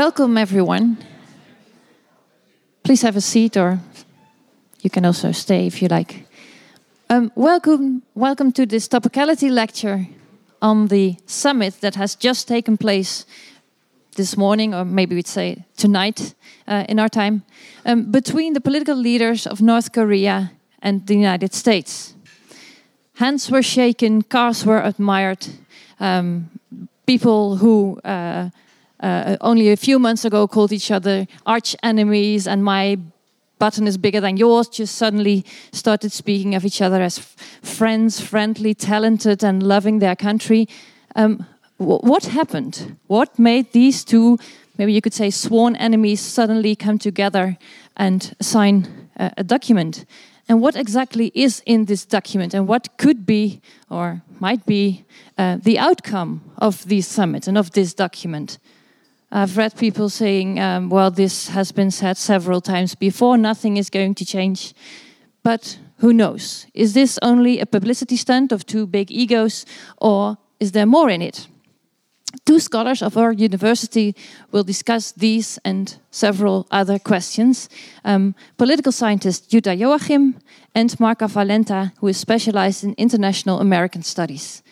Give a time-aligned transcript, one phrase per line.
[0.00, 0.96] welcome everyone.
[2.82, 3.78] Please have a seat, or
[4.80, 6.26] you can also stay if you like.
[7.10, 10.06] Um, welcome, welcome to this topicality lecture
[10.62, 13.26] on the summit that has just taken place
[14.16, 16.34] this morning, or maybe we'd say tonight
[16.66, 17.42] uh, in our time,
[17.84, 22.14] um, between the political leaders of North Korea and the United States.
[23.16, 25.46] Hands were shaken, cars were admired.
[25.98, 26.48] Um,
[27.04, 28.48] people who uh,
[29.00, 32.98] uh, only a few months ago called each other arch enemies and my
[33.60, 37.18] button is bigger than yours just suddenly started speaking of each other as
[37.62, 40.66] friends, friendly, talented, and loving their country.
[41.14, 41.46] Um,
[41.76, 42.96] what happened?
[43.06, 44.38] What made these two,
[44.76, 47.56] maybe you could say, sworn enemies suddenly come together
[47.96, 50.04] and sign a, a document?
[50.48, 55.04] And what exactly is in this document, and what could be or might be
[55.38, 58.58] uh, the outcome of these summits and of this document?
[59.32, 63.88] I've read people saying, um, well, this has been said several times before, nothing is
[63.88, 64.74] going to change.
[65.42, 66.66] But who knows?
[66.74, 69.66] Is this only a publicity stunt of two big egos,
[69.98, 71.46] or is there more in it?
[72.44, 74.14] Two scholars of our university
[74.52, 77.68] will discuss these and several other questions.
[78.04, 80.36] Um, political scientist Jutta Joachim
[80.74, 84.62] and Marca Valenta, who is specialized in international American studies.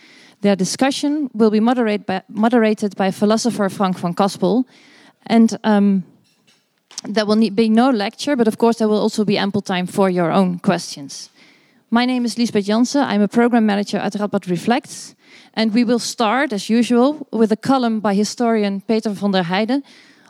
[0.41, 4.65] Their discussion will be moderate by, moderated by philosopher Frank van Kaspel.
[5.27, 6.05] And um,
[7.05, 10.09] there will be no lecture, but of course, there will also be ample time for
[10.11, 11.31] your own questions.
[11.91, 13.03] My name is Lisbeth Janssen.
[13.03, 15.15] I'm a program manager at Radboud Reflects.
[15.55, 19.83] And we will start, as usual, with a column by historian Peter van der Heijden.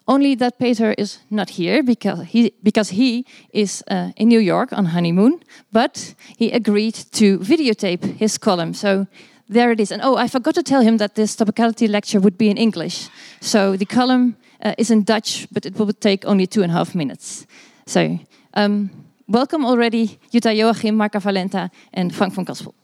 [0.07, 4.73] Only that Peter is not here because he, because he is uh, in New York
[4.73, 8.73] on honeymoon, but he agreed to videotape his column.
[8.73, 9.07] So
[9.49, 9.91] there it is.
[9.91, 13.09] And oh, I forgot to tell him that this topicality lecture would be in English.
[13.41, 16.75] So the column uh, is in Dutch, but it will take only two and a
[16.75, 17.47] half minutes.
[17.87, 18.19] So
[18.55, 18.91] um,
[19.27, 22.75] welcome already, Jutta Joachim, Marca Valenta, and Frank van Kaspel.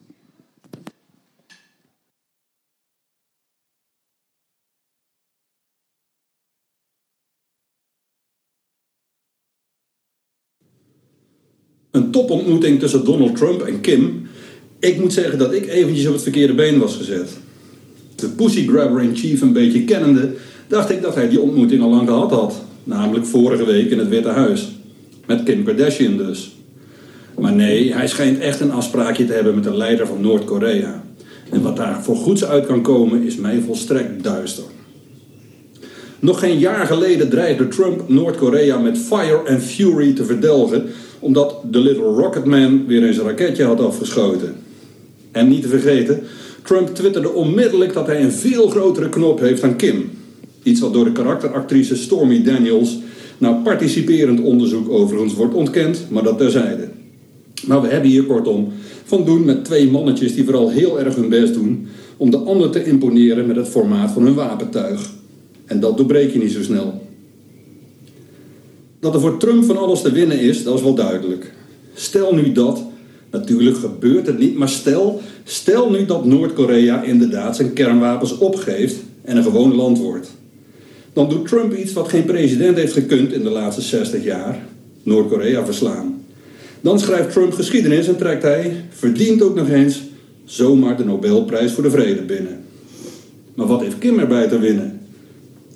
[11.91, 14.29] Een topontmoeting tussen Donald Trump en Kim
[14.85, 17.31] Ik moet zeggen dat ik eventjes op het verkeerde been was gezet.
[18.17, 20.33] De pussygrabber in chief een beetje kennende,
[20.69, 22.63] dacht ik dat hij die ontmoeting al lang gehad had.
[22.85, 24.69] Namelijk vorige week in het Witte Huis.
[25.27, 26.57] Met Kim Kardashian dus.
[27.39, 31.05] Maar nee, hij schijnt echt een afspraakje te hebben met de leider van Noord-Korea.
[31.51, 34.65] En wat daar voor goeds uit kan komen is mij volstrekt duister.
[36.19, 40.85] Nog geen jaar geleden dreigde Trump Noord-Korea met fire and fury te verdelgen
[41.19, 44.64] omdat de Little Rocket Man weer eens een raketje had afgeschoten.
[45.35, 46.23] En niet te vergeten,
[46.63, 50.11] Trump twitterde onmiddellijk dat hij een veel grotere knop heeft dan Kim.
[50.63, 52.99] Iets wat door de karakteractrice Stormy Daniels
[53.39, 56.89] nou participerend onderzoek overigens wordt ontkend, maar dat terzijde.
[57.67, 58.73] Maar we hebben hier kortom
[59.05, 62.71] van doen met twee mannetjes die vooral heel erg hun best doen om de ander
[62.71, 65.11] te imponeren met het formaat van hun wapentuig.
[65.65, 67.03] En dat doorbreek je niet zo snel.
[69.01, 71.53] Dat er voor Trump van alles te winnen is, dat is wel duidelijk.
[71.95, 72.83] Stel nu dat
[73.35, 79.37] Natuurlijk gebeurt het niet, maar stel, stel nu dat Noord-Korea inderdaad zijn kernwapens opgeeft en
[79.37, 80.31] een gewoon land wordt.
[81.13, 84.59] Dan doet Trump iets wat geen president heeft gekund in de laatste 60 jaar:
[85.03, 86.25] Noord-Korea verslaan.
[86.81, 90.03] Dan schrijft Trump geschiedenis en trekt hij, verdient ook nog eens,
[90.45, 92.65] zomaar de Nobelprijs voor de Vrede binnen.
[93.55, 95.01] Maar wat heeft Kim erbij te winnen?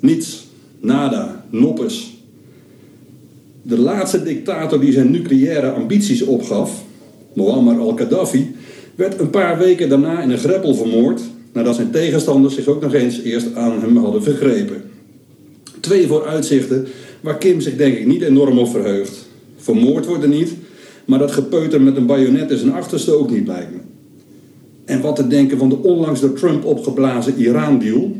[0.00, 0.46] Niets,
[0.80, 2.16] nada, noppes.
[3.62, 6.86] De laatste dictator die zijn nucleaire ambities opgaf,
[7.32, 8.54] Muammar al-Gaddafi,
[8.94, 11.20] werd een paar weken daarna in een greppel vermoord,
[11.52, 14.82] nadat zijn tegenstanders zich ook nog eens eerst aan hem hadden vergrepen.
[15.80, 16.86] Twee vooruitzichten
[17.20, 19.26] waar Kim zich denk ik niet enorm op verheugt.
[19.56, 20.52] Vermoord worden niet,
[21.04, 23.78] maar dat gepeuter met een bajonet is een achterste ook niet lijkt me.
[24.84, 28.16] En wat te denken van de onlangs door Trump opgeblazen Iran-deal?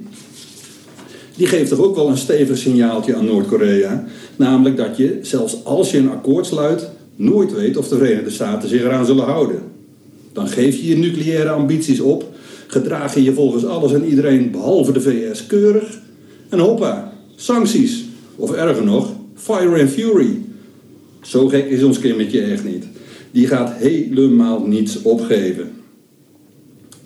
[1.37, 4.05] Die geeft toch ook wel een stevig signaaltje aan Noord-Korea.
[4.37, 8.69] Namelijk dat je, zelfs als je een akkoord sluit, nooit weet of de Verenigde Staten
[8.69, 9.63] zich eraan zullen houden.
[10.33, 12.25] Dan geef je je nucleaire ambities op,
[12.67, 16.01] gedraag je je volgens alles en iedereen behalve de VS keurig
[16.49, 18.05] en hoppa, sancties.
[18.37, 20.41] Of erger nog, fire and fury.
[21.23, 22.85] Zo gek is ons kindertje echt niet.
[23.31, 25.71] Die gaat helemaal niets opgeven.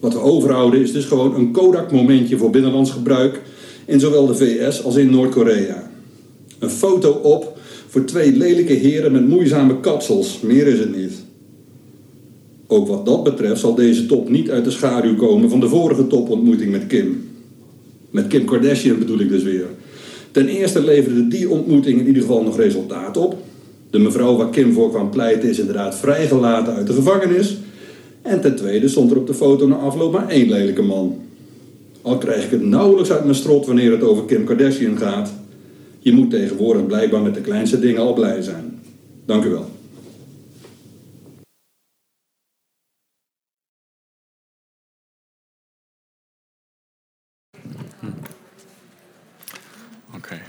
[0.00, 3.41] Wat we overhouden is dus gewoon een Kodak-momentje voor binnenlands gebruik
[3.85, 5.91] in zowel de VS als in Noord-Korea.
[6.59, 7.59] Een foto op
[7.92, 10.40] voor twee lelijke heren met moeizame kapsels.
[10.40, 11.12] Meer is het niet.
[12.66, 16.06] Ook wat dat betreft zal deze top niet uit de schaduw komen van de vorige
[16.06, 17.28] topontmoeting met Kim.
[18.10, 19.66] Met Kim Kardashian bedoel ik dus weer.
[20.30, 23.36] Ten eerste leverde die ontmoeting in ieder geval nog resultaat op.
[23.90, 27.56] De mevrouw waar Kim voor kwam pleiten is inderdaad vrijgelaten uit de gevangenis.
[28.22, 31.18] En ten tweede stond er op de foto na afloop maar één lelijke man.
[32.02, 35.40] Al krijg ik het nauwelijks uit mijn strot wanneer het over Kim Kardashian gaat.
[36.04, 38.82] Je moet tegenwoordig blijkbaar met de kleinste dingen al blij zijn.
[39.26, 39.70] Dank u wel.
[50.14, 50.40] Okay.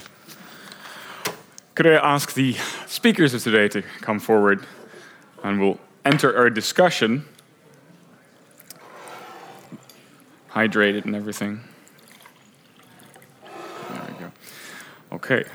[1.74, 2.56] Could I ask the
[2.88, 4.66] speakers of today to come forward
[5.44, 7.26] and we'll enter our discussion
[10.54, 11.60] hydrated and everything.
[15.24, 15.46] Okay.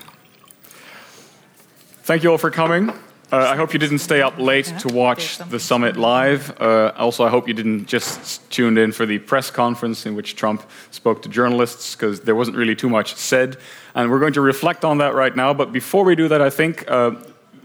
[2.05, 2.89] Thank you all for coming.
[2.89, 6.59] Uh, I hope you didn't stay up late to watch the summit live.
[6.59, 10.37] Uh, also, I hope you didn't just tune in for the press conference in which
[10.37, 13.59] Trump spoke to journalists, because there wasn't really too much said.
[13.95, 15.53] And we're going to reflect on that right now.
[15.53, 17.17] But before we do that, I think uh,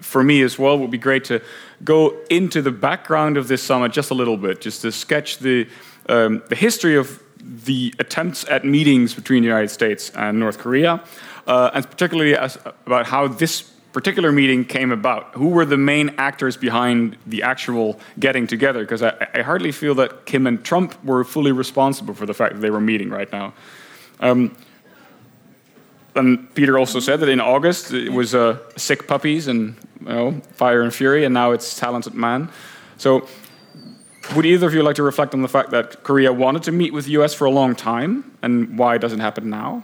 [0.02, 1.42] for me as well, it would be great to
[1.86, 5.70] go into the background of this summit just a little bit, just to sketch the,
[6.10, 11.02] um, the history of the attempts at meetings between the United States and North Korea,
[11.48, 15.34] uh, and particularly as, about how this particular meeting came about.
[15.36, 18.82] Who were the main actors behind the actual getting together?
[18.82, 22.56] Because I, I, hardly feel that Kim and Trump were fully responsible for the fact
[22.56, 23.54] that they were meeting right now.
[24.20, 24.58] Um,
[26.16, 30.42] and Peter also said that in August it was uh, sick puppies and you know,
[30.54, 32.50] fire and fury, and now it's talented man.
[32.98, 33.28] So
[34.36, 36.94] would either of you like to reflect on the fact that Korea wanted to meet
[36.94, 39.84] with the US for a long time and why it doesn't happen now?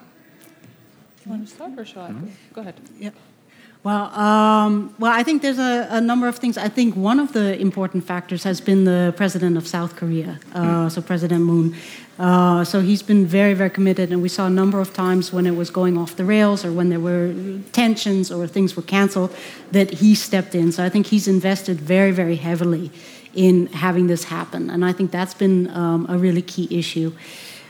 [1.26, 2.10] You want to start or shall I?
[2.10, 2.28] Mm-hmm.
[2.54, 2.76] Go ahead.
[3.00, 3.12] Yeah.
[3.82, 6.58] Well, um, well, I think there's a, a, number of things.
[6.58, 10.62] I think one of the important factors has been the president of South Korea, uh,
[10.62, 10.92] mm.
[10.92, 11.76] so President Moon.
[12.18, 15.46] Uh, so he's been very, very committed, and we saw a number of times when
[15.46, 17.34] it was going off the rails or when there were
[17.72, 19.34] tensions or things were canceled
[19.72, 20.74] that he stepped in.
[20.74, 22.92] So I think he's invested very, very heavily
[23.34, 24.70] in having this happen.
[24.70, 27.14] And I think that's been um, a really key issue.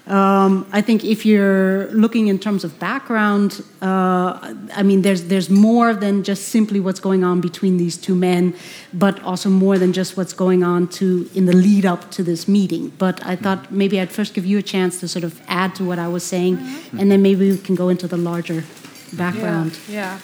[0.09, 5.51] Um, I think if you're looking in terms of background, uh, I mean, there's there's
[5.51, 8.55] more than just simply what's going on between these two men,
[8.91, 12.47] but also more than just what's going on to in the lead up to this
[12.47, 12.91] meeting.
[12.97, 15.83] But I thought maybe I'd first give you a chance to sort of add to
[15.83, 16.99] what I was saying, mm-hmm.
[16.99, 18.63] and then maybe we can go into the larger
[19.13, 19.77] background.
[19.87, 20.17] Yeah.
[20.17, 20.19] yeah.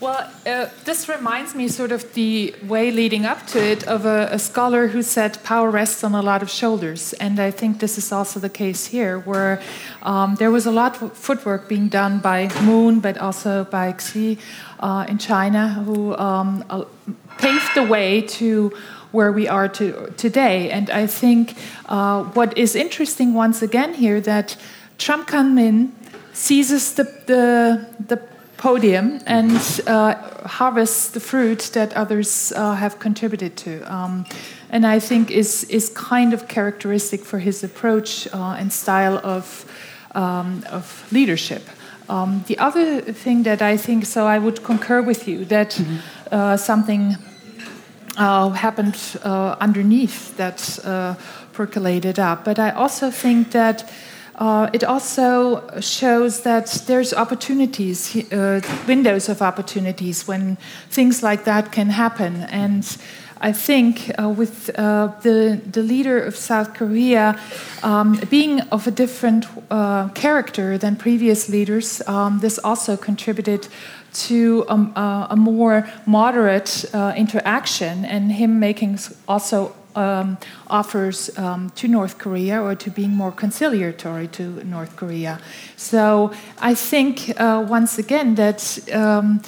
[0.00, 4.30] Well, uh, this reminds me sort of the way leading up to it of a,
[4.32, 7.12] a, scholar who said power rests on a lot of shoulders.
[7.20, 9.60] And I think this is also the case here, where
[10.00, 14.38] um, there was a lot of footwork being done by Moon, but also by Xi
[14.78, 16.84] uh, in China, who um, uh,
[17.36, 18.72] paved the way to
[19.12, 20.70] where we are to, today.
[20.70, 21.58] And I think
[21.90, 24.56] uh, what is interesting once again here that
[24.96, 25.92] Trump comes in,
[26.32, 28.30] seizes the, the, the
[28.60, 30.14] podium and uh,
[30.46, 33.80] harvest the fruit that others uh, have contributed to.
[33.92, 34.26] Um,
[34.68, 39.64] and I think is is kind of characteristic for his approach uh, and style of
[40.14, 41.62] um, of leadership.
[42.08, 45.84] Um, the other thing that I think, so I would concur with you that mm
[45.84, 46.58] -hmm.
[46.58, 47.16] something
[48.18, 50.80] uh, happened uh, underneath that
[51.52, 52.44] percolated up.
[52.44, 53.84] But I also think that
[54.40, 60.56] uh, it also shows that there's opportunities, uh, windows of opportunities when
[60.88, 62.44] things like that can happen.
[62.44, 62.84] And
[63.42, 67.38] I think uh, with uh, the, the leader of South Korea
[67.82, 73.68] um, being of a different uh, character than previous leaders, um, this also contributed
[74.12, 81.88] to um, uh, a more moderate interaction and him making also um, offers um, to
[81.88, 85.40] North Korea or to being more conciliatory to North Korea.
[85.76, 88.78] So I think uh, once again that.
[88.92, 89.42] Um,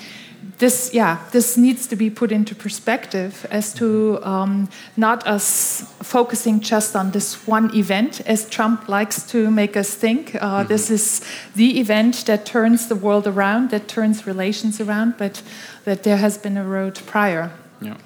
[0.62, 6.61] this, yeah, this needs to be put into perspective as to um, not us focusing
[6.61, 10.34] just on this one event, as Trump likes to make us think.
[10.34, 10.68] Uh, mm -hmm.
[10.68, 11.20] This is
[11.54, 15.42] the event that turns the world around, that turns relations around, but
[15.84, 17.50] that there has been a road prior.
[17.80, 17.96] Yeah.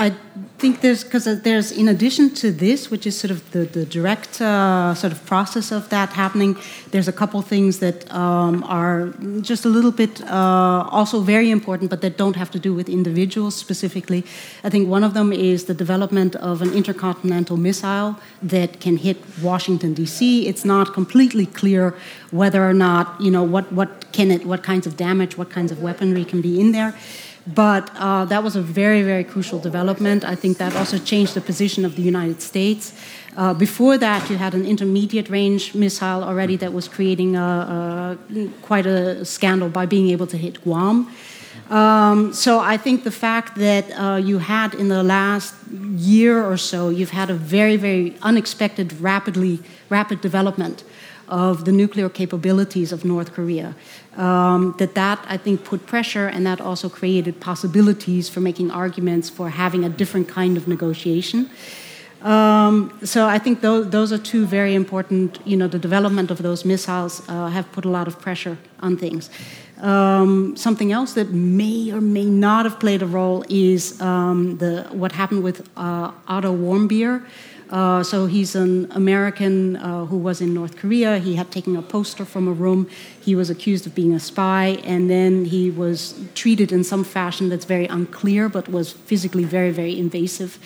[0.00, 0.14] I
[0.58, 4.40] think there's because there's in addition to this, which is sort of the the direct
[4.40, 6.56] uh, sort of process of that happening.
[6.92, 9.08] There's a couple things that um, are
[9.40, 12.88] just a little bit uh, also very important, but that don't have to do with
[12.88, 14.24] individuals specifically.
[14.62, 19.16] I think one of them is the development of an intercontinental missile that can hit
[19.42, 20.46] Washington D.C.
[20.46, 21.94] It's not completely clear
[22.30, 25.72] whether or not you know what what can it what kinds of damage, what kinds
[25.72, 26.94] of weaponry can be in there.
[27.54, 30.24] But uh, that was a very, very crucial development.
[30.24, 32.92] I think that also changed the position of the United States.
[33.36, 38.48] Uh, before that, you had an intermediate range missile already that was creating a, a,
[38.62, 41.08] quite a scandal by being able to hit Guam.
[41.70, 45.54] Um, so I think the fact that uh, you had in the last
[45.96, 50.84] year or so, you've had a very, very unexpected, rapidly rapid development
[51.28, 53.74] of the nuclear capabilities of North Korea.
[54.16, 59.30] Um, that that I think put pressure, and that also created possibilities for making arguments
[59.30, 61.48] for having a different kind of negotiation.
[62.22, 65.38] Um, so I think those, those are two very important.
[65.44, 68.96] You know, the development of those missiles uh, have put a lot of pressure on
[68.96, 69.30] things.
[69.80, 74.88] Um, something else that may or may not have played a role is um, the
[74.90, 77.24] what happened with uh, Otto Warmbier.
[77.70, 81.18] Uh, so he's an American uh, who was in North Korea.
[81.18, 82.88] He had taken a poster from a room.
[83.20, 87.48] He was accused of being a spy, and then he was treated in some fashion
[87.50, 90.58] that's very unclear, but was physically very, very invasive.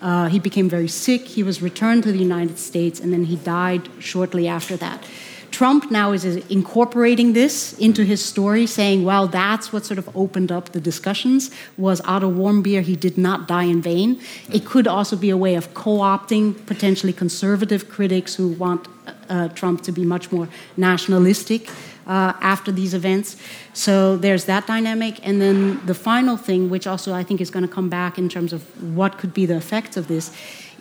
[0.00, 1.22] Uh, he became very sick.
[1.22, 5.02] He was returned to the United States, and then he died shortly after that.
[5.54, 10.50] Trump now is incorporating this into his story, saying, well, that's what sort of opened
[10.50, 14.20] up the discussions, was Otto Warmbier, he did not die in vain.
[14.52, 18.88] It could also be a way of co-opting potentially conservative critics who want
[19.28, 21.70] uh, Trump to be much more nationalistic
[22.06, 23.36] uh, after these events.
[23.74, 25.24] So there's that dynamic.
[25.26, 28.28] And then the final thing, which also I think is going to come back in
[28.28, 28.62] terms of
[28.96, 30.32] what could be the effects of this,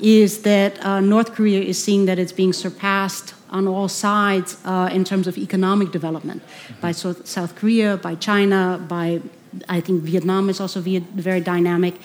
[0.02, 4.90] is that uh, North Korea is seeing that it's being surpassed on all sides uh,
[4.92, 6.82] in terms of economic development mm-hmm.
[6.82, 9.22] by South, South Korea, by China, by
[9.70, 11.96] I think Vietnam is also very dynamic.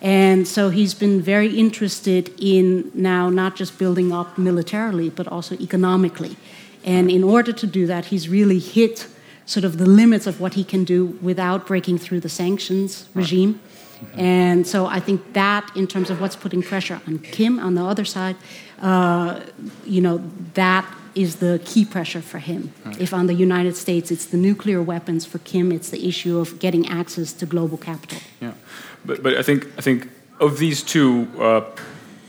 [0.00, 5.54] And so he's been very interested in now not just building up militarily, but also
[5.56, 6.36] economically.
[6.84, 9.06] And in order to do that, he's really hit
[9.46, 13.60] sort of the limits of what he can do without breaking through the sanctions regime.
[14.16, 17.84] And so I think that, in terms of what's putting pressure on Kim on the
[17.84, 18.36] other side,
[18.80, 19.40] uh,
[19.84, 20.22] you know,
[20.54, 22.72] that is the key pressure for him.
[22.84, 23.00] Right.
[23.00, 26.58] If on the United States it's the nuclear weapons, for Kim it's the issue of
[26.58, 28.18] getting access to global capital.
[28.40, 28.52] Yeah,
[29.04, 30.08] but but I think I think
[30.40, 31.28] of these two.
[31.38, 31.62] Uh,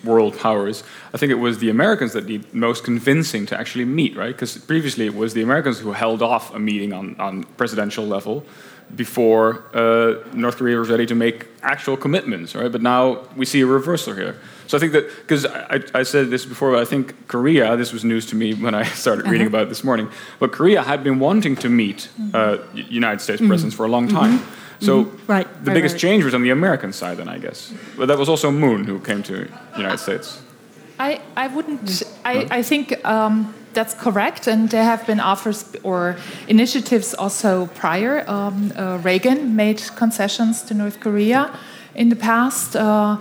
[0.05, 0.83] world powers,
[1.15, 4.31] I think it was the Americans that need most convincing to actually meet, right?
[4.31, 8.45] Because previously it was the Americans who held off a meeting on, on presidential level
[8.95, 12.71] before uh, North Korea was ready to make actual commitments, right?
[12.71, 14.35] But now we see a reversal here.
[14.67, 17.77] So I think that because I, I, said this before, but I think Korea.
[17.77, 19.31] This was news to me when I started uh-huh.
[19.31, 20.09] reading about it this morning.
[20.39, 23.49] But Korea had been wanting to meet uh, United States mm-hmm.
[23.49, 24.39] presidents for a long time.
[24.39, 24.85] Mm-hmm.
[24.85, 25.31] So mm-hmm.
[25.31, 26.01] right, the right, biggest right.
[26.01, 27.73] change was on the American side, then I guess.
[27.97, 30.41] But that was also Moon who came to United States.
[30.99, 32.03] I, I wouldn't.
[32.23, 36.15] I, I think um, that's correct, and there have been offers or
[36.47, 38.23] initiatives also prior.
[38.27, 41.51] Um, uh, Reagan made concessions to North Korea
[41.93, 42.75] in the past.
[42.75, 43.17] Uh,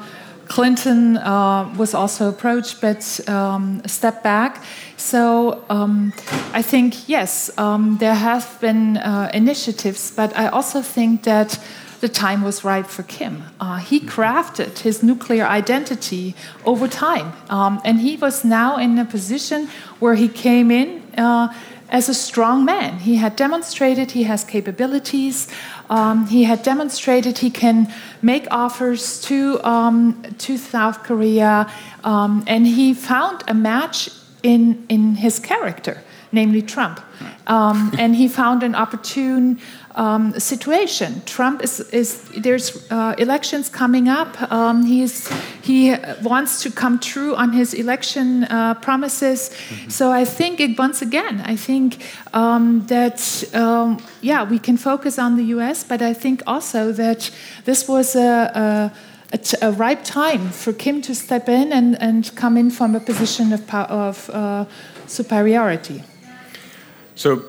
[0.48, 4.62] Clinton uh, was also approached, but um, stepped back.
[4.96, 6.12] So um,
[6.52, 11.58] I think, yes, um, there have been uh, initiatives, but I also think that
[12.04, 13.44] the time was right for Kim.
[13.58, 16.34] Uh, he crafted his nuclear identity
[16.66, 19.68] over time, um, and he was now in a position
[20.00, 21.48] where he came in uh,
[21.88, 22.98] as a strong man.
[22.98, 25.48] He had demonstrated he has capabilities.
[25.88, 31.72] Um, he had demonstrated he can make offers to um, to South Korea,
[32.12, 34.10] um, and he found a match
[34.42, 37.00] in in his character, namely Trump,
[37.46, 39.58] um, and he found an opportune
[39.94, 41.22] um, situation.
[41.26, 44.40] Trump is, is there's uh, elections coming up.
[44.52, 45.28] Um, he's
[45.62, 49.50] he wants to come true on his election uh, promises.
[49.50, 49.90] Mm-hmm.
[49.90, 55.18] So I think it, once again, I think um, that um, yeah, we can focus
[55.18, 57.30] on the U.S., but I think also that
[57.64, 58.92] this was a, a
[59.60, 63.52] a, ripe time for Kim to step in and, and come in from a position
[63.52, 64.64] of, of uh,
[65.06, 66.04] superiority.
[67.16, 67.44] So,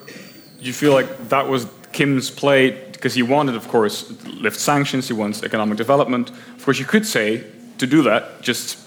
[0.58, 5.14] you feel like that was Kim's play, because he wanted, of course, lift sanctions, he
[5.14, 6.28] wants economic development.
[6.56, 7.42] Of course, you could say
[7.78, 8.86] to do that, just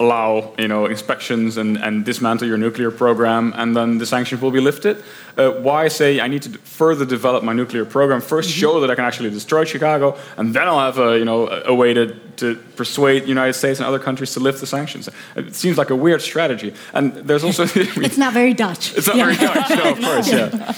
[0.00, 4.50] allow you know inspections and, and dismantle your nuclear program, and then the sanctions will
[4.50, 4.96] be lifted.
[5.36, 8.20] Uh, why say I need to further develop my nuclear program?
[8.20, 8.60] 1st mm-hmm.
[8.60, 11.74] show that I can actually destroy Chicago, and then I'll have a you know a
[11.74, 15.08] way to, to persuade the United States and other countries to lift the sanctions.
[15.36, 16.72] It seems like a weird strategy.
[16.94, 18.96] And there's also it's not very Dutch.
[18.96, 19.24] It's not yeah.
[19.24, 20.74] very Dutch, no, of course, yeah.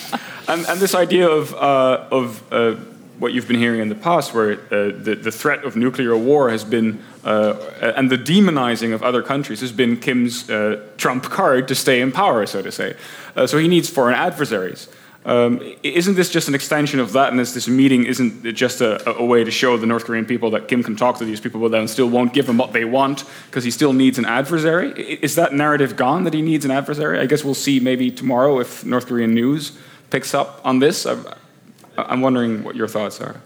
[0.50, 2.75] And, and this idea of, uh, of uh,
[3.21, 6.50] what you've been hearing in the past, where uh, the, the threat of nuclear war
[6.50, 7.54] has been, uh,
[7.97, 12.11] and the demonizing of other countries has been Kim's uh, trump card to stay in
[12.11, 12.97] power, so to say.
[13.37, 14.88] Uh, so he needs foreign adversaries.
[15.25, 17.30] Um, isn't this just an extension of that?
[17.30, 20.50] And is this meeting isn't just a, a, way to show the North Korean people
[20.52, 22.87] that Kim can talk to these people, but then still won't give them what they
[22.87, 24.90] want because he still needs an adversary?
[24.99, 27.21] Is that narrative gone that he needs an adversary?
[27.21, 29.78] I guess we'll see maybe tomorrow if North Korean news
[30.11, 31.07] picks up on this.
[31.07, 31.25] I'm,
[31.97, 33.40] I'm wondering what your thoughts are.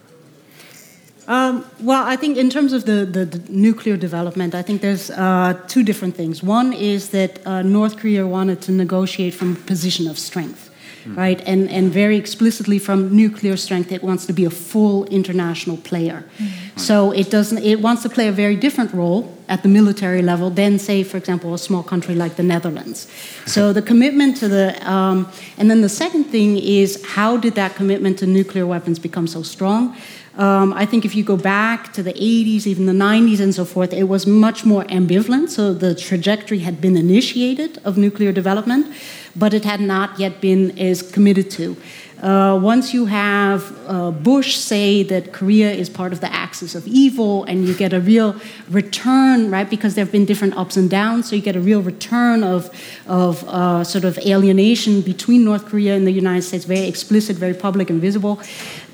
[1.26, 5.10] Um, well, I think in terms of the, the, the nuclear development, I think there's
[5.10, 6.42] uh, two different things.
[6.42, 10.70] One is that uh, North Korea wanted to negotiate from a position of strength,
[11.04, 11.16] mm.
[11.16, 11.40] right?
[11.46, 16.24] And, and very explicitly from nuclear strength, it wants to be a full international player.
[16.38, 16.78] Mm.
[16.78, 17.58] So it doesn't.
[17.58, 21.16] It wants to play a very different role at the military level than, say, for
[21.16, 23.06] example, a small country like the Netherlands.
[23.46, 27.74] So the commitment to the, um, and then the second thing is how did that
[27.76, 29.96] commitment to nuclear weapons become so strong?
[30.36, 33.64] Um, I think if you go back to the 80s, even the 90s, and so
[33.64, 35.50] forth, it was much more ambivalent.
[35.50, 38.92] So the trajectory had been initiated of nuclear development,
[39.36, 41.76] but it had not yet been as committed to.
[42.22, 46.86] Uh, once you have uh, Bush say that Korea is part of the axis of
[46.86, 48.36] evil, and you get a real
[48.70, 49.68] return, right?
[49.68, 52.70] Because there have been different ups and downs, so you get a real return of,
[53.06, 57.54] of uh, sort of alienation between North Korea and the United States, very explicit, very
[57.54, 58.40] public, and visible.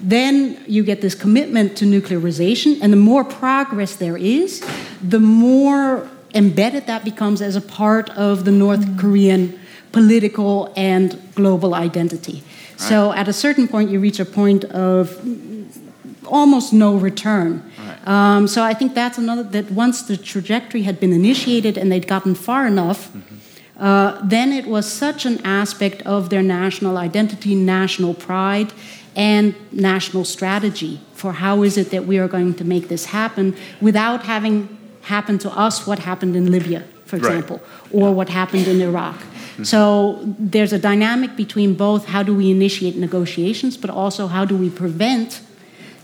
[0.03, 4.65] Then you get this commitment to nuclearization, and the more progress there is,
[5.03, 9.59] the more embedded that becomes as a part of the North Korean
[9.93, 12.43] political and global identity.
[12.89, 15.21] So at a certain point, you reach a point of
[16.27, 17.63] almost no return.
[17.79, 18.09] Right.
[18.09, 22.07] Um, so I think that's another that once the trajectory had been initiated and they'd
[22.07, 23.83] gotten far enough, mm-hmm.
[23.83, 28.73] uh, then it was such an aspect of their national identity, national pride,
[29.17, 33.57] and national strategy for how is it that we are going to make this happen
[33.81, 37.95] without having happened to us what happened in Libya, for example, right.
[37.95, 39.21] or what happened in Iraq.
[39.65, 44.57] So there's a dynamic between both how do we initiate negotiations, but also how do
[44.57, 45.41] we prevent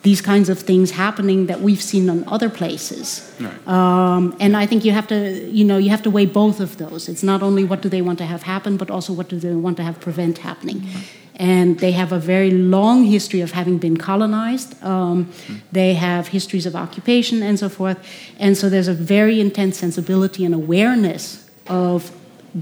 [0.06, 3.06] these kinds of things happening that we've seen in other places.
[3.40, 3.68] Right.
[3.76, 5.18] Um, and I think you have to,
[5.50, 7.08] you know, you have to weigh both of those.
[7.08, 9.56] It's not only what do they want to have happen, but also what do they
[9.56, 10.78] want to have prevent happening.
[10.82, 11.00] Mm-hmm.
[11.38, 14.80] And they have a very long history of having been colonized.
[14.82, 15.56] Um, mm-hmm.
[15.72, 17.98] They have histories of occupation and so forth.
[18.38, 22.12] And so there's a very intense sensibility and awareness of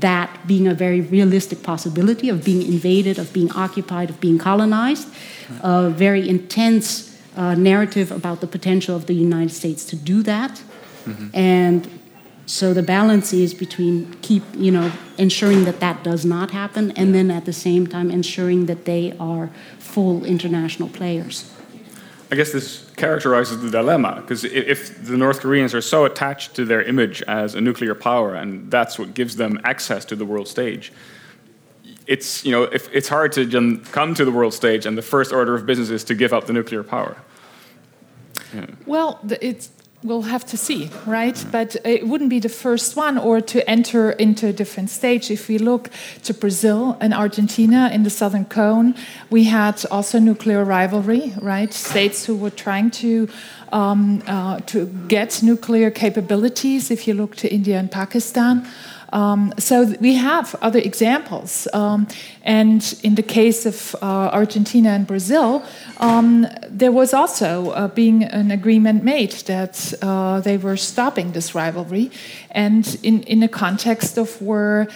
[0.01, 5.09] that being a very realistic possibility of being invaded, of being occupied, of being colonized.
[5.63, 10.63] A very intense uh, narrative about the potential of the United States to do that.
[11.05, 11.29] Mm-hmm.
[11.33, 11.89] And
[12.47, 17.15] so the balance is between keep, you know, ensuring that that does not happen, and
[17.15, 21.51] then at the same time ensuring that they are full international players.
[22.31, 26.64] I guess this characterizes the dilemma because if the North Koreans are so attached to
[26.64, 30.49] their image as a nuclear power and that's what gives them access to the world
[30.49, 30.93] stage,
[32.07, 33.43] it's you know if, it's hard to
[33.93, 36.47] come to the world stage and the first order of business is to give up
[36.47, 37.17] the nuclear power.
[38.55, 38.67] Yeah.
[38.87, 39.71] Well, it's
[40.05, 41.45] we'll have to see, right?
[41.51, 45.31] But it wouldn't be the first one or to enter into a different stage.
[45.31, 45.88] If we look
[46.25, 48.95] to Brazil and Argentina in the Southern Cone,
[49.31, 51.73] we had also nuclear rivalry, right?
[51.73, 53.29] States who were trying to
[53.73, 56.90] um, uh, to get nuclear capabilities.
[56.90, 58.67] If you look to India and Pakistan.
[59.14, 61.68] Um, so we have other examples.
[61.72, 62.09] Um,
[62.42, 65.62] and in the case of uh, Argentina and Brazil,
[65.98, 71.55] um, there was also uh, being an agreement made that uh, they were stopping this
[71.55, 72.11] rivalry,
[72.50, 74.88] and in, in a context of where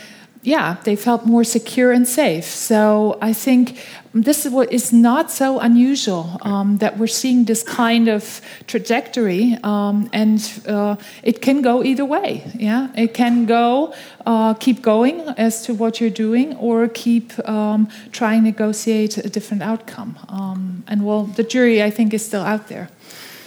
[0.43, 2.45] yeah, they felt more secure and safe.
[2.45, 7.63] So I think this is what is not so unusual um, that we're seeing this
[7.63, 12.51] kind of trajectory, um, and uh, it can go either way.
[12.55, 13.95] Yeah, it can go,
[14.27, 19.29] uh, keep going as to what you're doing, or keep um, trying to negotiate a
[19.29, 20.19] different outcome.
[20.29, 22.89] Um, and well, the jury, I think, is still out there.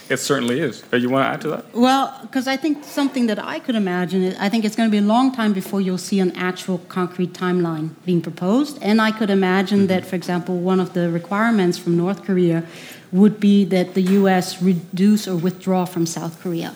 [0.08, 0.82] It certainly is.
[0.92, 1.74] Uh, you want to add to that?
[1.74, 4.90] Well, because I think something that I could imagine, is, I think it's going to
[4.90, 8.78] be a long time before you'll see an actual concrete timeline being proposed.
[8.82, 9.86] And I could imagine mm-hmm.
[9.88, 12.64] that, for example, one of the requirements from North Korea
[13.12, 14.62] would be that the U.S.
[14.62, 16.74] reduce or withdraw from South Korea.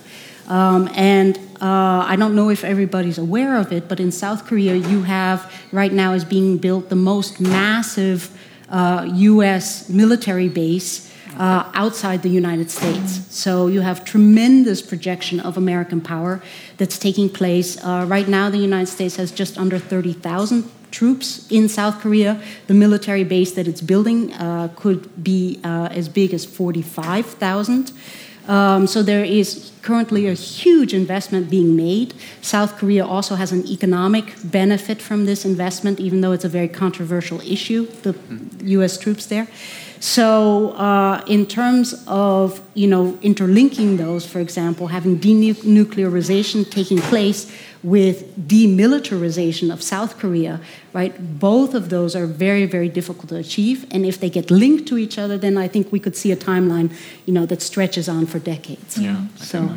[0.49, 4.77] Um, and uh, I don't know if everybody's aware of it, but in South Korea,
[4.77, 8.31] you have right now is being built the most massive
[8.69, 9.89] uh, U.S.
[9.89, 13.21] military base uh, outside the United States.
[13.29, 16.43] So you have tremendous projection of American power
[16.77, 17.83] that's taking place.
[17.83, 22.41] Uh, right now, the United States has just under 30,000 troops in South Korea.
[22.69, 27.93] The military base that it's building uh, could be uh, as big as 45,000.
[28.49, 32.15] Um, so there is currently a huge investment being made.
[32.43, 36.69] South Korea also has an economic benefit from this investment, even though it's a very
[36.69, 38.15] controversial issue, the
[38.79, 38.99] U.S.
[38.99, 39.49] troops there.
[40.07, 47.51] So, uh, in terms of you know interlinking those, for example, having denuclearization taking place
[47.83, 48.17] with
[48.49, 50.61] demilitarization of South Korea,
[50.93, 51.13] right?
[51.41, 53.85] Both of those are very, very difficult to achieve.
[53.91, 56.37] And if they get linked to each other, then I think we could see a
[56.37, 56.93] timeline,
[57.27, 58.97] you know, that stretches on for decades.
[58.97, 59.69] Yeah, so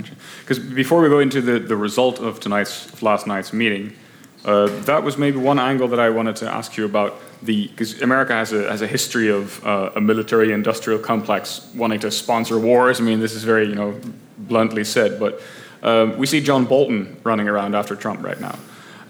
[0.41, 3.95] because before we go into the, the result of tonight's of last night's meeting,
[4.45, 8.01] uh, that was maybe one angle that I wanted to ask you about the because
[8.01, 12.57] America has a has a history of uh, a military industrial complex wanting to sponsor
[12.57, 12.99] wars.
[12.99, 13.99] I mean, this is very you know
[14.37, 15.41] bluntly said, but
[15.83, 18.57] um, we see John Bolton running around after Trump right now,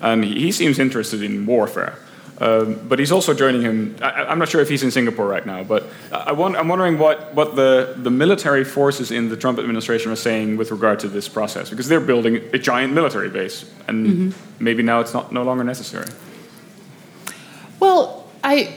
[0.01, 1.97] and he, he seems interested in warfare.
[2.39, 3.97] Um, but he's also joining him.
[4.01, 7.33] I, am not sure if he's in Singapore right now, but I am wondering what,
[7.33, 11.27] what the, the military forces in the Trump administration are saying with regard to this
[11.27, 14.63] process, because they're building a giant military base, and mm-hmm.
[14.63, 16.07] maybe now it's not no longer necessary.
[17.79, 18.75] Well, I.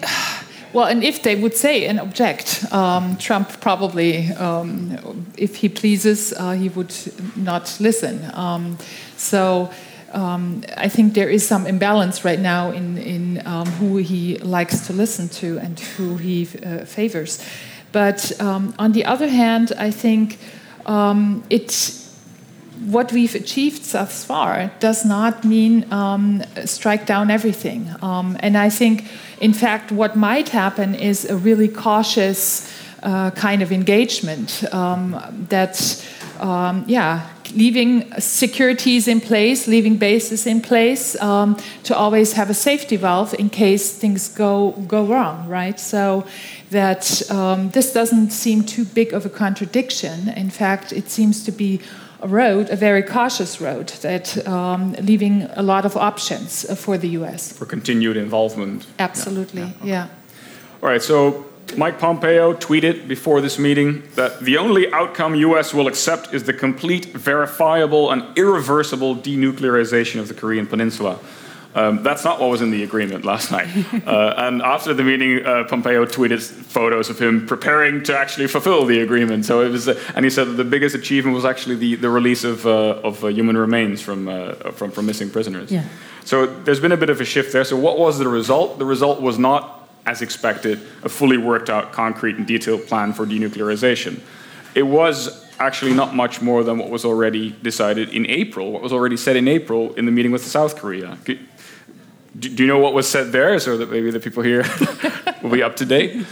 [0.73, 6.33] Well, and if they would say and object, um, Trump probably, um, if he pleases,
[6.33, 6.95] uh, he would
[7.37, 8.31] not listen.
[8.33, 8.79] Um,
[9.19, 9.71] so
[10.13, 14.87] um, I think there is some imbalance right now in, in um, who he likes
[14.87, 17.45] to listen to and who he uh, favors.
[17.93, 20.39] But um, on the other hand, I think
[21.51, 21.99] it
[22.87, 27.89] what we've achieved thus far does not mean um, strike down everything.
[28.03, 29.05] Um, and I think,
[29.41, 32.69] in fact, what might happen is a really cautious
[33.03, 35.47] uh, kind of engagement um,
[36.41, 42.55] um, yeah, leaving securities in place, leaving bases in place um, to always have a
[42.55, 45.79] safety valve in case things go, go wrong, right?
[45.79, 46.27] So
[46.71, 50.29] that um, this doesn't seem too big of a contradiction.
[50.31, 51.81] In fact, it seems to be
[52.21, 57.09] a road, a very cautious road, that um, leaving a lot of options for the
[57.11, 57.53] U.S.
[57.53, 58.87] For continued involvement.
[58.99, 59.85] Absolutely, yeah.
[59.85, 60.09] yeah.
[60.83, 65.73] All right, so Mike Pompeo tweeted before this meeting that the only outcome U.S.
[65.73, 71.19] will accept is the complete, verifiable, and irreversible denuclearization of the Korean Peninsula.
[71.75, 73.69] Um, that's not what was in the agreement last night.
[74.03, 78.85] Uh, and after the meeting, uh, Pompeo tweeted photos of him preparing to actually fulfill
[78.85, 79.45] the agreement.
[79.45, 82.11] So it was, uh, and he said that the biggest achievement was actually the, the
[82.11, 85.71] release of, uh, of uh, human remains from, uh, from, from missing prisoners.
[85.71, 85.85] Yeah.
[86.25, 87.65] So there's been a bit of a shift there.
[87.65, 88.79] So what was the result?
[88.79, 93.25] The result was not, as expected, a fully worked out, concrete, and detailed plan for
[93.25, 94.21] denuclearization.
[94.75, 98.93] It was actually not much more than what was already decided in April, what was
[98.93, 101.17] already said in April in the meeting with South Korea.
[101.25, 101.39] Do,
[102.39, 104.65] do, you know what was said there, so that maybe the people here
[105.43, 106.27] will be up to date?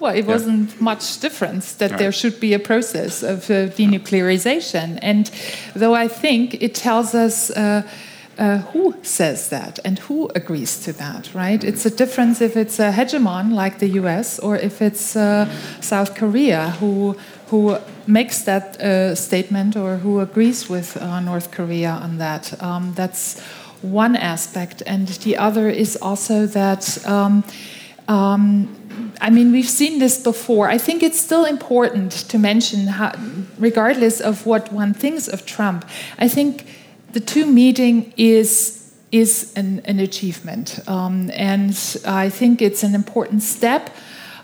[0.00, 0.76] Well, it wasn't yeah.
[0.80, 1.98] much difference that right.
[1.98, 4.98] there should be a process of uh, denuclearization.
[5.02, 5.30] And
[5.74, 7.82] though I think it tells us uh,
[8.40, 11.62] uh, who says that and who agrees to that, right?
[11.62, 15.46] It's a difference if it's a hegemon like the US or if it's uh,
[15.80, 17.16] South Korea who,
[17.48, 17.76] who
[18.06, 22.60] makes that uh, statement or who agrees with uh, North Korea on that.
[22.62, 23.38] Um, that's
[23.82, 27.06] one aspect, and the other is also that.
[27.06, 27.44] Um,
[28.08, 28.76] um,
[29.20, 30.68] I mean, we've seen this before.
[30.68, 33.12] I think it's still important to mention, how,
[33.58, 35.88] regardless of what one thinks of Trump.
[36.18, 36.64] I think
[37.12, 38.76] the two meeting is
[39.12, 43.90] is an, an achievement, um, and I think it's an important step.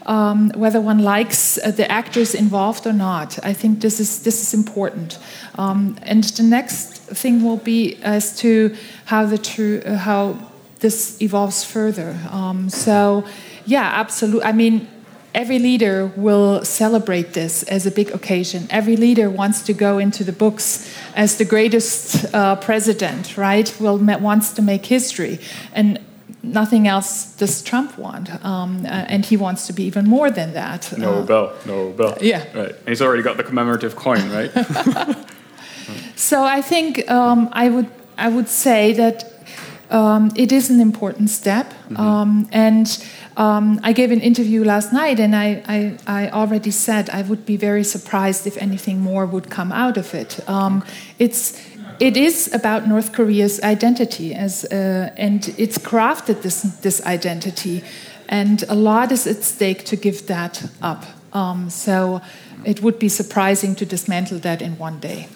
[0.06, 4.40] Um, whether one likes uh, the actors involved or not, I think this is this
[4.42, 5.18] is important.
[5.58, 8.76] Um, and the next thing will be as to
[9.06, 10.38] how the true uh, how
[10.80, 12.16] this evolves further.
[12.30, 13.24] Um, so,
[13.64, 14.44] yeah, absolutely.
[14.44, 14.88] I mean,
[15.36, 18.66] every leader will celebrate this as a big occasion.
[18.70, 23.72] Every leader wants to go into the books as the greatest uh, president, right?
[23.78, 25.38] Will wants to make history,
[25.72, 26.00] and
[26.42, 30.54] nothing else does Trump want, um, uh, and he wants to be even more than
[30.54, 30.96] that.
[30.98, 32.18] No uh, bell, Nobel.
[32.20, 32.74] Yeah, right.
[32.74, 34.50] And he's already got the commemorative coin, right?
[36.16, 39.24] So I think um, I would I would say that
[39.90, 42.00] um, it is an important step, mm -hmm.
[42.00, 42.86] um, and
[43.36, 47.44] um, I gave an interview last night, and I, I, I, already said I would
[47.44, 50.40] be very surprised if anything more would come out of it.
[50.48, 50.82] Um,
[51.18, 51.60] it's
[52.00, 57.84] it is about North Korea's identity, as uh, and it's crafted this this identity,
[58.28, 61.04] and a lot is at stake to give that up.
[61.32, 62.22] Um, so
[62.64, 65.28] it would be surprising to dismantle that in one day.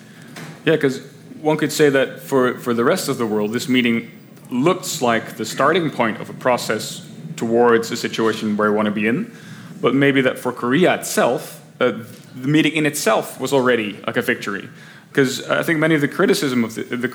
[0.65, 1.03] Yeah, because
[1.43, 4.11] one could say that for, for the rest of the world, this meeting
[4.51, 7.07] looks like the starting point of a process
[7.40, 9.35] towards a situation where we want to be in.
[9.81, 11.92] But maybe that for Korea itself, uh,
[12.37, 14.68] the meeting in itself was already like a victory.
[15.09, 17.09] Because I think many of the criticism of the, the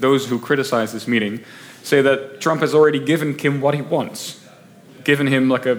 [0.00, 1.44] those who criticize this meeting,
[1.82, 4.40] say that Trump has already given Kim what he wants,
[5.04, 5.78] given him like a,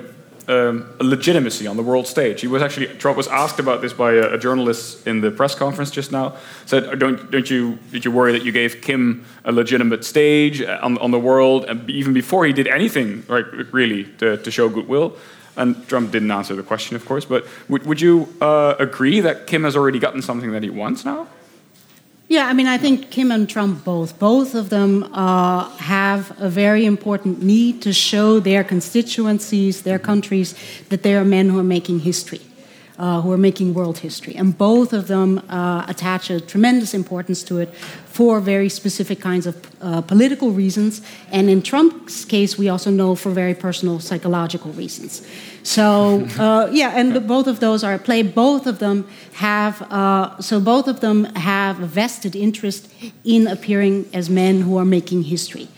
[0.49, 2.41] um, legitimacy on the world stage.
[2.41, 5.53] He was actually Trump was asked about this by a, a, journalist in the press
[5.53, 6.35] conference just now.
[6.65, 10.97] Said, "Don't don't you did you worry that you gave Kim a legitimate stage on,
[10.97, 15.15] on the world, and even before he did anything, right, really to, to show goodwill?"
[15.55, 17.25] And Trump didn't answer the question, of course.
[17.25, 21.05] But would, would you uh, agree that Kim has already gotten something that he wants
[21.05, 21.27] now?
[22.29, 26.47] Yeah, I mean, I think Kim and Trump both, both of them uh, have a
[26.47, 30.53] very important need to show their constituencies, their countries,
[30.89, 32.41] that they are men who are making history
[32.99, 34.35] uh, who are making world history.
[34.35, 37.73] And both of them uh, attach a tremendous importance to it
[38.05, 41.01] for very specific kinds of uh, political reasons.
[41.31, 45.25] And in Trump's case, we also know for very personal psychological reasons.
[45.63, 48.21] So, uh, yeah, and the, both of those are at play.
[48.21, 52.91] Both of them have, uh, so both of them have a vested interest
[53.23, 55.69] in appearing as men who are making history.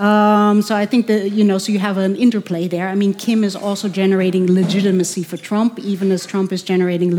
[0.00, 2.88] Um, so I think that, you know, so you have an interplay there.
[2.88, 7.10] I mean, Kim is also generating legitimacy for Trump, even as Trump is generating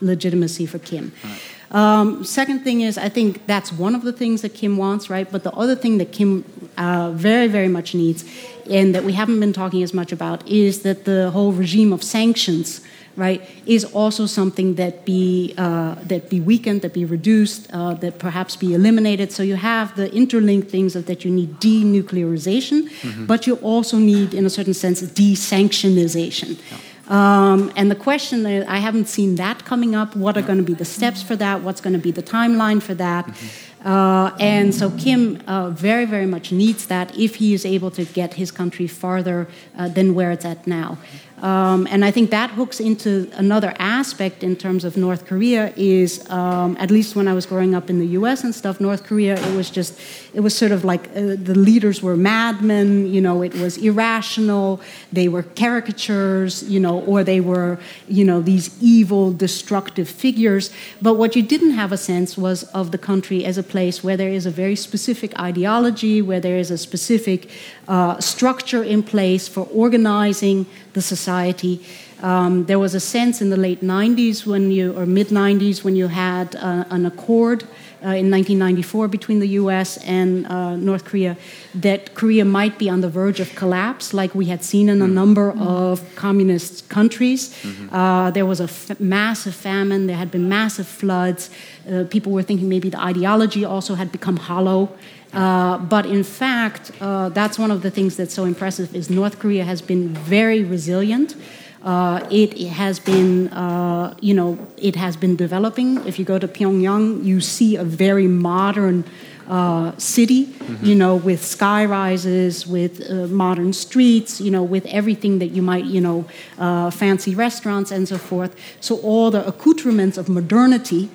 [0.00, 1.12] legitimacy for Kim.
[1.24, 1.40] Right.
[1.70, 5.30] Um, second thing is, I think that's one of the things that Kim wants, right?
[5.30, 6.44] But the other thing that Kim
[6.76, 8.24] uh, very, very much needs,
[8.70, 12.02] and that we haven't been talking as much about, is that the whole regime of
[12.02, 12.80] sanctions
[13.18, 18.18] right, is also something that be uh, that be weakened, that be reduced, uh, that
[18.18, 19.32] perhaps be eliminated.
[19.32, 23.26] So you have the interlinked things of that you need denuclearization, mm-hmm.
[23.26, 26.58] but you also need, in a certain sense, desanctionization.
[26.70, 26.78] Yeah.
[27.08, 30.14] Um, and the question that I haven't seen that coming up.
[30.14, 31.62] What are going to be the steps for that?
[31.62, 33.26] What's going to be the timeline for that?
[33.26, 33.88] Mm-hmm.
[33.88, 38.04] Uh, and so Kim uh, very, very much needs that if he is able to
[38.04, 40.98] get his country farther uh, than where it's at now.
[41.42, 46.28] Um, and I think that hooks into another aspect in terms of North Korea is,
[46.30, 48.44] um, at least when I was growing up in the U.S.
[48.44, 49.98] and stuff, North Korea, it was just,
[50.34, 54.80] it was sort of like uh, the leaders were madmen, you know, it was irrational,
[55.12, 60.70] they were caricatures, you know, or they were, you know, these evil, destructive figures.
[61.00, 64.16] But what you didn't have a sense was of the country as a place where
[64.16, 67.50] there is a very specific ideology, where there is a specific
[67.86, 71.80] uh, structure in place for organizing the society.
[72.22, 75.94] Um, there was a sense in the late 90s when you, or mid 90s, when
[75.94, 77.64] you had uh, an accord
[78.02, 81.36] in 1994 between the US and uh, North Korea
[81.74, 85.04] that Korea might be on the verge of collapse, like we had seen in a
[85.04, 85.14] mm-hmm.
[85.14, 87.54] number of communist countries.
[87.62, 87.94] Mm-hmm.
[87.94, 91.50] Uh, there was a f- massive famine, there had been massive floods.
[91.90, 94.88] Uh, people were thinking maybe the ideology also had become hollow.
[95.32, 99.38] Uh, but in fact, uh, that's one of the things that's so impressive is North
[99.38, 101.36] Korea has been very resilient.
[101.82, 106.04] Uh, it, it, has been, uh, you know, it has been developing.
[106.06, 109.04] If you go to Pyongyang, you see a very modern
[109.48, 110.84] uh, city, mm-hmm.
[110.84, 115.62] you know, with sky rises, with uh, modern streets, you know, with everything that you
[115.62, 116.26] might, you know,
[116.58, 118.54] uh, fancy restaurants and so forth.
[118.80, 121.08] So all the accoutrements of modernity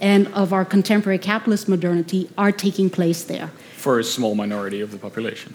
[0.00, 3.50] and of our contemporary capitalist modernity are taking place there.
[3.76, 5.54] For a small minority of the population.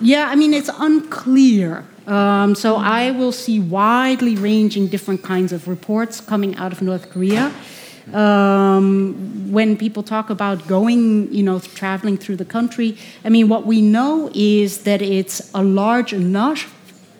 [0.00, 1.84] Yeah, I mean, it's unclear.
[2.06, 7.10] Um, so I will see widely ranging different kinds of reports coming out of North
[7.10, 7.52] Korea.
[8.12, 13.66] Um, when people talk about going, you know, traveling through the country, I mean, what
[13.66, 16.74] we know is that it's a large enough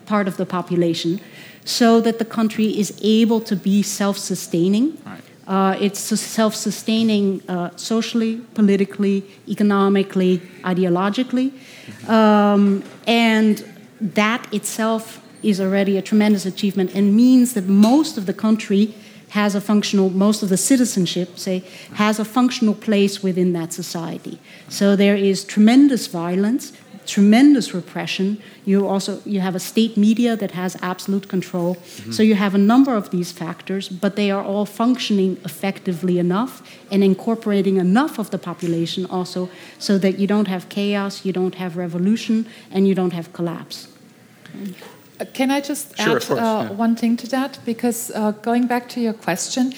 [0.07, 1.21] part of the population
[1.65, 4.99] so that the country is able to be self sustaining.
[5.07, 5.23] Right.
[5.51, 11.51] Uh, it's self sustaining uh, socially, politically, economically, ideologically.
[12.09, 13.65] Um, and
[14.01, 18.95] that itself is already a tremendous achievement and means that most of the country
[19.31, 24.39] has a functional, most of the citizenship, say, has a functional place within that society.
[24.69, 26.73] So there is tremendous violence,
[27.11, 28.39] tremendous repression.
[28.65, 31.75] You also you have a state media that has absolute control.
[31.75, 32.13] Mm-hmm.
[32.13, 36.63] So you have a number of these factors, but they are all functioning effectively enough
[36.93, 41.57] and incorporating enough of the population also so that you don't have chaos, you don't
[41.57, 43.89] have revolution, and you don't have collapse.
[45.21, 46.71] Uh, can I just sure, add uh, yeah.
[46.85, 47.59] one thing to that?
[47.65, 49.73] Because uh, going back to your question,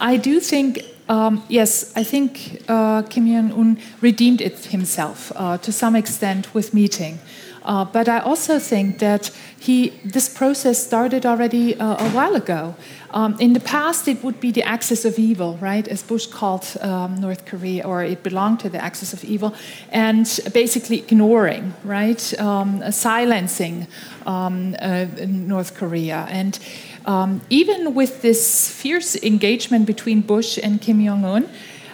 [0.00, 5.56] I do think um, yes, I think uh, Kim Jong Un redeemed it himself uh,
[5.58, 7.18] to some extent with meeting.
[7.64, 12.74] Uh, but I also think that he, this process started already uh, a while ago.
[13.10, 16.66] Um, in the past, it would be the axis of evil, right, as Bush called
[16.80, 19.54] um, North Korea, or it belonged to the axis of evil,
[19.90, 23.86] and basically ignoring, right, um, silencing
[24.26, 26.26] um, uh, North Korea.
[26.30, 26.58] And
[27.08, 31.48] um, even with this fierce engagement between Bush and Kim Jong un,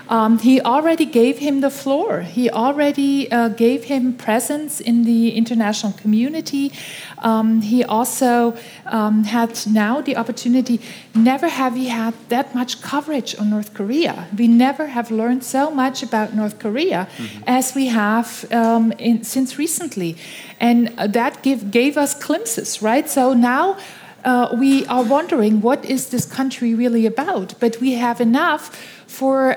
[0.09, 2.21] um, he already gave him the floor.
[2.21, 6.73] He already uh, gave him presence in the international community.
[7.19, 8.55] Um, he also
[8.87, 10.81] um, had now the opportunity.
[11.15, 14.29] Never have we had that much coverage on North Korea.
[14.37, 17.45] We never have learned so much about North Korea mm-hmm.
[17.47, 20.17] as we have um, in, since recently,
[20.61, 23.09] and that give, gave us glimpses, right?
[23.09, 23.79] So now.
[24.25, 28.75] Uh, we are wondering what is this country really about but we have enough
[29.07, 29.57] for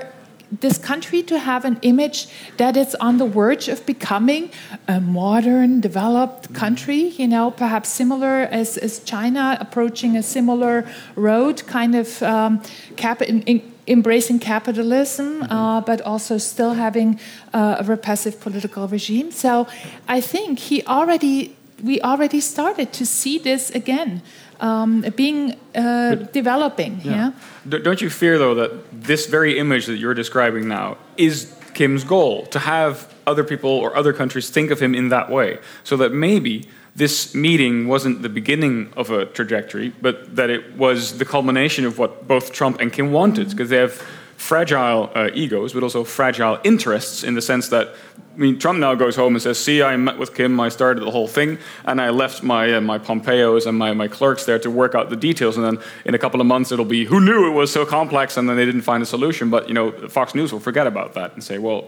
[0.51, 2.27] this country to have an image
[2.57, 4.49] that it's on the verge of becoming
[4.87, 11.65] a modern, developed country, you know, perhaps similar as, as China approaching a similar road,
[11.67, 12.61] kind of um,
[12.95, 17.19] cap in, in, embracing capitalism, uh, but also still having
[17.53, 19.31] uh, a repressive political regime.
[19.31, 19.67] So
[20.07, 24.21] I think he already, we already started to see this again
[24.59, 26.99] um, being uh, but, developing.
[27.03, 27.31] Yeah.
[27.69, 27.79] yeah.
[27.79, 32.45] Don't you fear though that this very image that you're describing now is Kim's goal
[32.47, 36.11] to have other people or other countries think of him in that way, so that
[36.13, 41.85] maybe this meeting wasn't the beginning of a trajectory, but that it was the culmination
[41.85, 43.69] of what both Trump and Kim wanted, because mm-hmm.
[43.69, 43.93] they have
[44.37, 47.93] fragile uh, egos, but also fragile interests in the sense that
[48.37, 50.59] I mean, Trump now goes home and says, "See, I met with Kim.
[50.59, 54.07] I started the whole thing, and I left my uh, my Pompeos and my, my
[54.07, 55.57] clerks there to work out the details.
[55.57, 58.37] And then in a couple of months, it'll be who knew it was so complex,
[58.37, 59.49] and then they didn't find a solution.
[59.49, 61.85] But you know, Fox News will forget about that and say, well,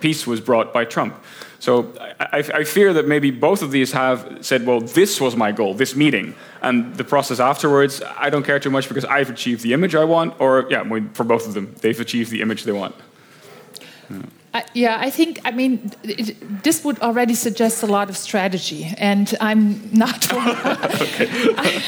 [0.00, 1.14] peace was brought by Trump.
[1.60, 5.50] So I, I, fear that maybe both of these have said, well, this was my
[5.50, 9.62] goal, this meeting, and the process afterwards, I don't care too much because I've achieved
[9.62, 12.72] the image I want, or yeah, for both of them, they've achieved the image they
[12.72, 12.94] want.
[14.10, 14.18] Yeah.
[14.54, 18.94] I, yeah, I think, I mean, it, this would already suggest a lot of strategy,
[18.98, 20.28] and I'm not.
[20.32, 21.82] I,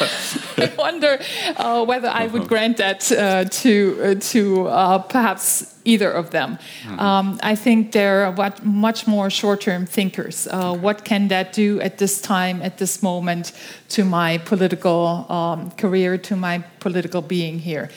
[0.59, 1.21] I, wonder
[1.57, 6.59] uh, whether I would grant that uh, to, uh, to uh, perhaps either of them.
[6.83, 6.99] Mm-hmm.
[6.99, 10.49] Um, I think they're what, much more short term thinkers.
[10.51, 13.53] Uh, what can that do at this time, at this moment,
[13.89, 17.91] to my political um, career, to my political being here?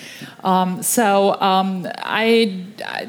[0.44, 2.66] Um, so um, I,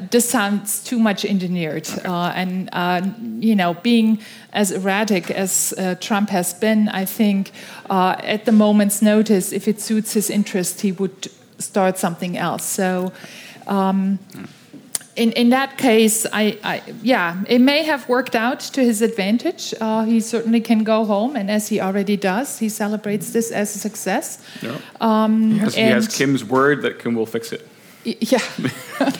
[0.09, 1.87] this sounds too much engineered.
[2.05, 3.01] Uh, and, uh,
[3.39, 4.19] you know, being
[4.53, 7.51] as erratic as uh, Trump has been, I think
[7.89, 12.63] uh, at the moment's notice, if it suits his interest, he would start something else.
[12.63, 13.11] So.
[13.67, 14.47] Mm
[15.15, 19.73] in, in that case, I, I, yeah, it may have worked out to his advantage.
[19.81, 23.75] Uh, he certainly can go home, and as he already does, he celebrates this as
[23.75, 24.43] a success.
[24.61, 24.77] Yeah.
[25.01, 27.67] Um, he, has, he has Kim's word that Kim will fix it.
[28.03, 28.39] Yeah.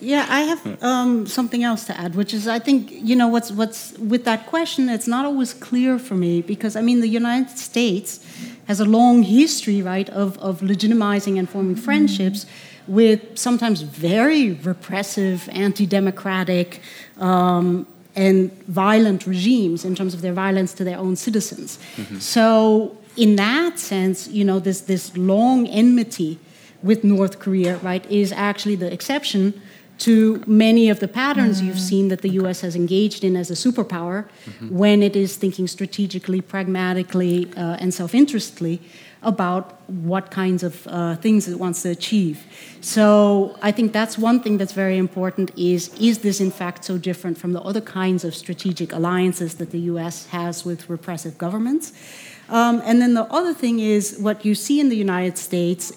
[0.00, 3.50] yeah, I have um, something else to add, which is I think you know what's
[3.50, 4.88] what's with that question.
[4.88, 8.24] It's not always clear for me because I mean the United States
[8.68, 12.46] has a long history, right, of of legitimizing and forming friendships.
[12.86, 16.80] With sometimes very repressive, anti democratic,
[17.18, 17.86] um,
[18.18, 21.78] and violent regimes in terms of their violence to their own citizens.
[21.96, 22.18] Mm-hmm.
[22.18, 26.38] So, in that sense, you know, this, this long enmity
[26.82, 29.60] with North Korea, right, is actually the exception
[29.98, 33.54] to many of the patterns you've seen that the US has engaged in as a
[33.54, 34.76] superpower mm-hmm.
[34.76, 38.80] when it is thinking strategically, pragmatically, uh, and self interestedly
[39.22, 42.44] about what kinds of uh, things it wants to achieve.
[42.80, 46.98] So I think that's one thing that's very important is is this in fact so
[46.98, 51.92] different from the other kinds of strategic alliances that the US has with repressive governments?
[52.48, 55.92] Um, and then the other thing is what you see in the United States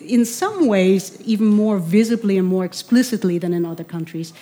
[0.00, 4.32] in some ways even more visibly and more explicitly than in other countries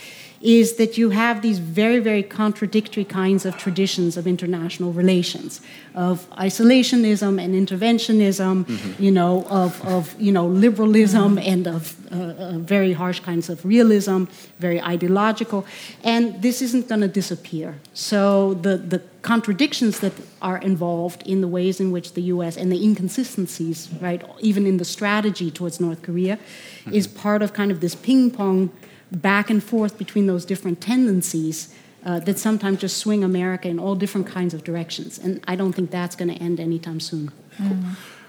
[0.41, 5.61] is that you have these very, very contradictory kinds of traditions of international relations,
[5.95, 9.03] of isolationism and interventionism, mm-hmm.
[9.03, 11.51] you know, of, of you know, liberalism mm-hmm.
[11.51, 14.25] and of uh, uh, very harsh kinds of realism,
[14.59, 15.65] very ideological.
[16.03, 17.79] And this isn't going to disappear.
[17.95, 22.71] So the, the contradictions that are involved in the ways in which the US and
[22.71, 26.93] the inconsistencies, right, even in the strategy towards North Korea, mm-hmm.
[26.93, 28.71] is part of kind of this ping pong
[29.15, 31.75] back and forth between those different tendencies
[32.05, 35.19] uh, that sometimes just swing America in all different kinds of directions.
[35.19, 37.31] And I don't think that's going to end anytime soon.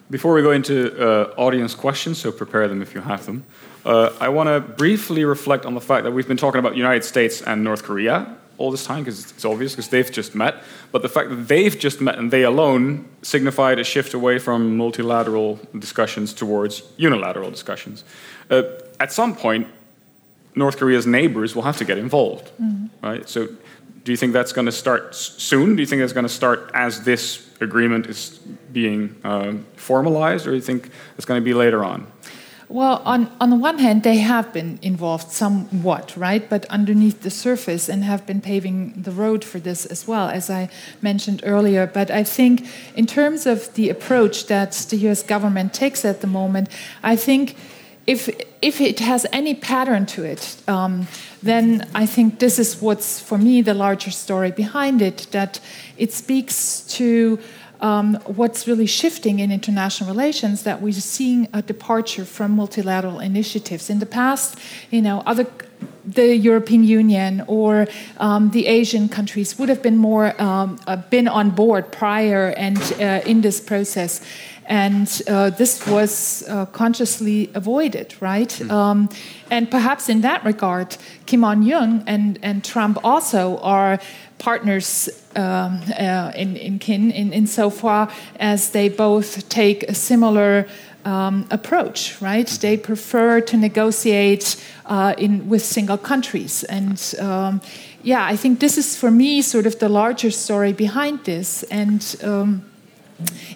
[0.09, 3.43] Before we go into uh, audience questions, so prepare them if you have them,
[3.85, 7.03] uh, I want to briefly reflect on the fact that we've been talking about United
[7.03, 10.63] States and North Korea all this time because it's obvious because they've just met.
[10.91, 14.77] But the fact that they've just met and they alone signified a shift away from
[14.77, 18.03] multilateral discussions towards unilateral discussions.
[18.49, 18.63] Uh,
[18.99, 19.67] at some point,
[20.56, 22.88] North Korea's neighbors will have to get involved, mm-hmm.
[23.06, 23.28] right?
[23.28, 23.47] So
[24.03, 25.76] do you think that's going to start soon?
[25.76, 28.39] Do you think it's going to start as this agreement is
[28.72, 32.08] being um, formalized, or do you think it's going to be later on?
[32.68, 36.47] Well, on, on the one hand, they have been involved somewhat, right?
[36.49, 40.49] But underneath the surface and have been paving the road for this as well, as
[40.49, 40.70] I
[41.01, 41.86] mentioned earlier.
[41.86, 46.28] But I think, in terms of the approach that the US government takes at the
[46.28, 46.70] moment,
[47.03, 47.56] I think
[48.08, 48.30] if,
[48.62, 51.08] if it has any pattern to it, um,
[51.41, 55.60] then I think this is what's, for me, the larger story behind it that
[55.97, 57.39] it speaks to
[57.82, 63.89] um, what's really shifting in international relations that we're seeing a departure from multilateral initiatives.
[63.89, 64.58] In the past,
[64.91, 65.45] you know, other
[66.06, 67.88] the European Union or
[68.18, 72.78] um, the Asian countries would have been more um, uh, been on board prior and
[72.99, 74.22] uh, in this process,
[74.68, 78.49] and uh, this was uh, consciously avoided, right?
[78.49, 78.72] Mm.
[78.72, 79.09] Um,
[79.51, 83.99] and perhaps in that regard, Kim Jong Un and and Trump also are
[84.38, 88.09] partners um, uh, in, in kin in, in so far
[88.39, 90.68] as they both take a similar
[91.05, 92.47] um, approach, right?
[92.47, 94.55] They prefer to negotiate
[94.86, 97.61] uh, in with single countries, and um,
[98.05, 101.63] yeah, I think this is for me sort of the larger story behind this.
[101.63, 102.63] And um,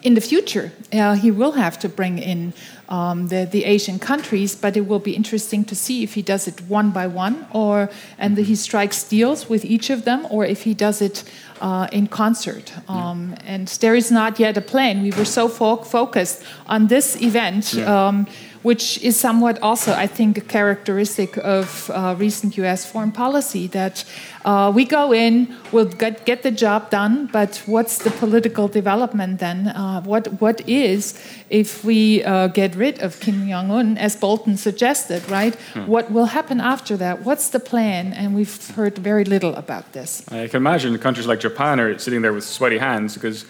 [0.03, 2.53] in the future, uh, he will have to bring in
[2.87, 6.47] um, the, the Asian countries, but it will be interesting to see if he does
[6.47, 10.63] it one by one, or and he strikes deals with each of them, or if
[10.63, 11.23] he does it
[11.61, 12.73] uh, in concert.
[12.87, 13.55] Um, yeah.
[13.55, 15.03] And there is not yet a plan.
[15.03, 17.73] We were so fo focused on this event.
[17.73, 18.07] Yeah.
[18.07, 18.27] Um,
[18.61, 24.03] which is somewhat also, I think, a characteristic of uh, recent US foreign policy that
[24.45, 29.39] uh, we go in, we'll get, get, the job done, but what's the political development
[29.39, 29.67] then?
[29.67, 34.57] Uh, what, what is, if we uh, get rid of Kim Jong un, as Bolton
[34.57, 35.55] suggested, right?
[35.73, 35.87] Hmm.
[35.87, 37.23] What will happen after that?
[37.23, 38.13] What's the plan?
[38.13, 40.23] And we've heard very little about this.
[40.31, 43.45] I can imagine countries like Japan are sitting there with sweaty hands because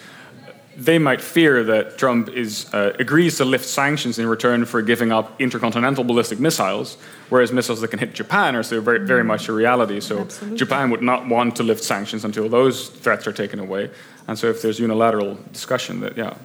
[0.79, 5.11] they might fear that Trump is, uh, agrees to lift sanctions in return for giving
[5.11, 9.49] up intercontinental ballistic missiles, whereas missiles that can hit Japan are still very, very much
[9.49, 9.99] a reality.
[9.99, 10.57] So Absolutely.
[10.57, 13.89] Japan would not want to lift sanctions until those threats are taken away.
[14.27, 16.35] And so if there's unilateral discussion, that yeah.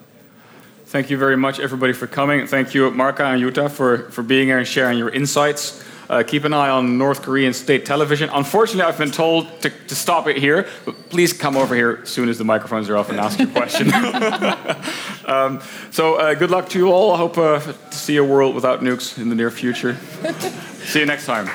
[0.86, 2.46] Thank you very much, everybody, for coming.
[2.46, 5.84] Thank you, Marka and Yuta, for, for being here and sharing your insights.
[6.08, 8.28] Uh, keep an eye on North Korean state television.
[8.32, 12.08] Unfortunately, I've been told to, to, stop it here, but please come over here as
[12.08, 13.92] soon as the microphones are off and ask your question.
[15.24, 17.12] um, so, uh, good luck to you all.
[17.12, 19.96] I hope uh, to see a world without nukes in the near future.
[20.84, 21.48] see you next time.